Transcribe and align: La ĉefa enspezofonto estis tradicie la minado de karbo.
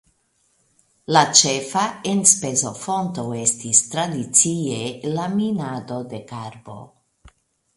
La 1.15 1.21
ĉefa 1.39 1.83
enspezofonto 2.13 3.25
estis 3.41 3.83
tradicie 3.93 4.81
la 5.19 5.29
minado 5.35 6.01
de 6.15 6.23
karbo. 6.33 6.81